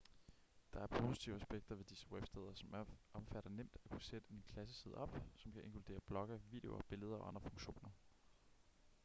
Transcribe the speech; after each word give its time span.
der 0.73 0.79
er 0.79 0.87
positive 0.87 1.35
aspekter 1.35 1.75
ved 1.75 1.85
disse 1.85 2.11
websteder 2.11 2.53
som 2.53 2.87
omfatter 3.13 3.49
nemt 3.49 3.71
at 3.83 3.91
kunne 3.91 4.01
sætte 4.01 4.31
en 4.31 4.43
klasseside 4.53 4.95
op 4.95 5.17
som 5.35 5.51
kan 5.51 5.63
inkludere 5.63 5.99
blogge 6.07 6.41
videoer 6.51 6.81
billeder 6.89 7.17
og 7.17 7.27
andre 7.27 7.41
funktioner 7.41 7.89